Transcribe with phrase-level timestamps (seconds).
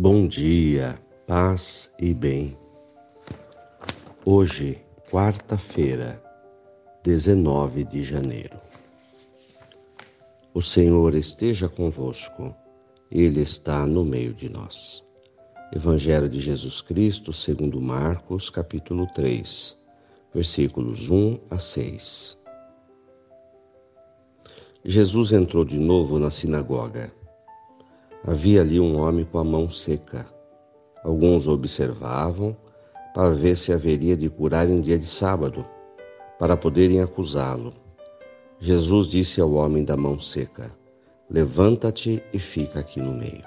[0.00, 2.56] Bom dia, paz e bem.
[4.24, 4.80] Hoje,
[5.10, 6.22] quarta-feira,
[7.02, 8.60] 19 de janeiro.
[10.54, 12.54] O Senhor esteja convosco,
[13.10, 15.02] Ele está no meio de nós.
[15.72, 19.76] Evangelho de Jesus Cristo, segundo Marcos, capítulo 3,
[20.32, 22.38] versículos 1 a 6.
[24.84, 27.17] Jesus entrou de novo na sinagoga
[28.26, 30.26] Havia ali um homem com a mão seca.
[31.04, 32.56] Alguns observavam
[33.14, 35.64] para ver se haveria de curar em dia de sábado,
[36.38, 37.72] para poderem acusá-lo.
[38.58, 40.70] Jesus disse ao homem da mão seca:
[41.30, 43.44] Levanta-te e fica aqui no meio.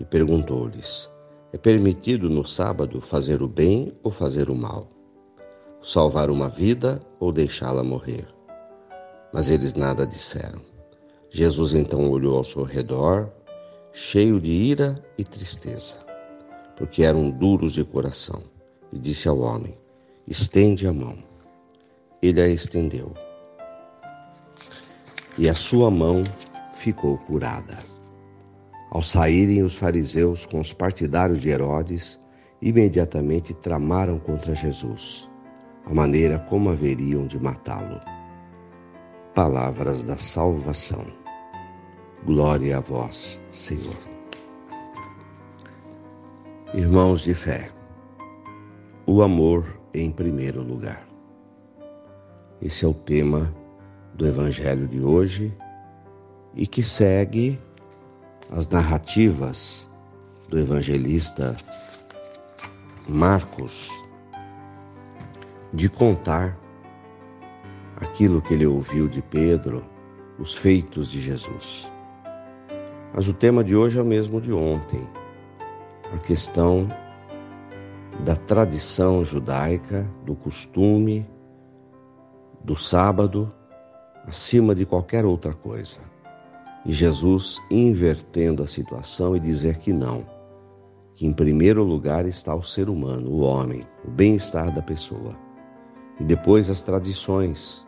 [0.00, 1.08] E perguntou-lhes:
[1.52, 4.88] É permitido no sábado fazer o bem ou fazer o mal?
[5.80, 8.26] Salvar uma vida ou deixá-la morrer?
[9.32, 10.60] Mas eles nada disseram.
[11.30, 13.30] Jesus então olhou ao seu redor
[13.98, 15.96] cheio de ira e tristeza,
[16.76, 18.42] porque eram duros de coração,
[18.92, 19.74] e disse ao homem:
[20.28, 21.16] Estende a mão.
[22.20, 23.14] Ele a estendeu,
[25.38, 26.22] e a sua mão
[26.74, 27.78] ficou curada.
[28.90, 32.20] Ao saírem os fariseus com os partidários de Herodes,
[32.60, 35.26] imediatamente tramaram contra Jesus,
[35.86, 37.98] a maneira como haveriam de matá-lo.
[39.34, 41.25] Palavras da salvação.
[42.26, 43.96] Glória a vós, Senhor.
[46.74, 47.70] Irmãos de fé,
[49.06, 51.06] o amor em primeiro lugar.
[52.60, 53.54] Esse é o tema
[54.14, 55.56] do Evangelho de hoje
[56.56, 57.60] e que segue
[58.50, 59.88] as narrativas
[60.48, 61.56] do evangelista
[63.08, 63.88] Marcos
[65.72, 66.58] de contar
[67.98, 69.86] aquilo que ele ouviu de Pedro,
[70.40, 71.88] os feitos de Jesus.
[73.14, 75.06] Mas o tema de hoje é o mesmo de ontem.
[76.14, 76.88] A questão
[78.24, 81.26] da tradição judaica, do costume,
[82.62, 83.52] do sábado,
[84.26, 85.98] acima de qualquer outra coisa.
[86.84, 90.24] E Jesus invertendo a situação e dizer que não,
[91.14, 95.36] que em primeiro lugar está o ser humano, o homem, o bem-estar da pessoa.
[96.20, 97.84] E depois as tradições,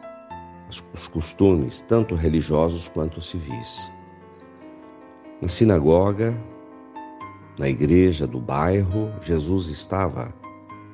[0.92, 3.90] os costumes, tanto religiosos quanto civis.
[5.40, 6.36] Na sinagoga,
[7.56, 10.34] na igreja do bairro, Jesus estava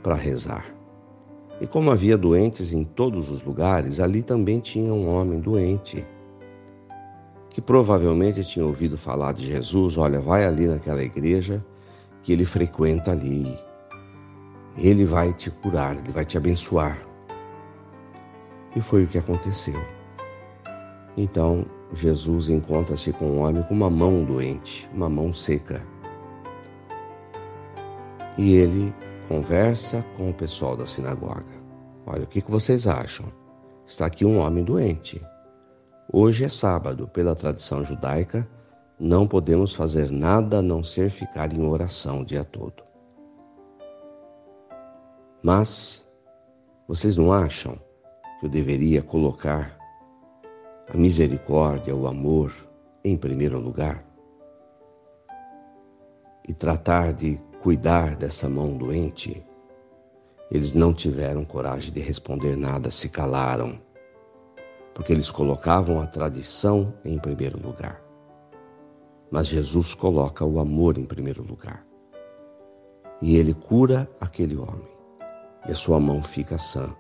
[0.03, 0.67] para rezar.
[1.63, 6.07] E como havia doentes em todos os lugares, ali também tinha um homem doente,
[7.49, 11.65] que provavelmente tinha ouvido falar de Jesus: olha, vai ali naquela igreja
[12.23, 13.59] que ele frequenta ali.
[14.77, 16.99] Ele vai te curar, ele vai te abençoar.
[18.77, 19.81] E foi o que aconteceu.
[21.17, 25.83] Então, Jesus encontra-se com um homem com uma mão doente, uma mão seca.
[28.37, 28.95] E ele
[29.29, 31.55] conversa com o pessoal da sinagoga.
[32.07, 33.27] Olha, o que vocês acham?
[33.87, 35.23] Está aqui um homem doente.
[36.13, 38.49] Hoje é sábado, pela tradição judaica,
[38.99, 42.83] não podemos fazer nada a não ser ficar em oração o dia todo.
[45.43, 46.09] Mas
[46.87, 47.79] vocês não acham
[48.39, 49.77] que eu deveria colocar
[50.89, 52.53] a misericórdia, o amor
[53.05, 54.05] em primeiro lugar
[56.47, 59.45] e tratar de cuidar dessa mão doente,
[60.51, 63.81] eles não tiveram coragem de responder nada, se calaram,
[64.93, 68.03] porque eles colocavam a tradição em primeiro lugar.
[69.31, 71.85] Mas Jesus coloca o amor em primeiro lugar.
[73.23, 74.89] E ele cura aquele homem,
[75.67, 76.95] e a sua mão fica sã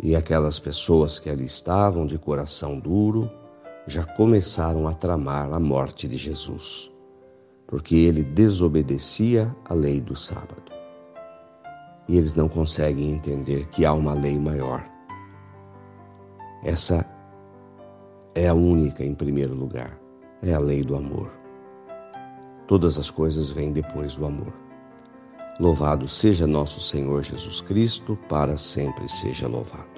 [0.00, 3.30] e aquelas pessoas que ali estavam de coração duro
[3.86, 6.90] já começaram a tramar a morte de Jesus,
[7.66, 10.70] porque ele desobedecia a lei do sábado.
[12.06, 14.84] E eles não conseguem entender que há uma lei maior.
[16.64, 17.04] Essa
[18.34, 19.98] é a única em primeiro lugar,
[20.42, 21.30] é a lei do amor.
[22.66, 24.52] Todas as coisas vêm depois do amor.
[25.58, 29.97] Louvado seja nosso Senhor Jesus Cristo, para sempre seja louvado.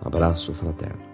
[0.00, 1.07] Abraço fraterno.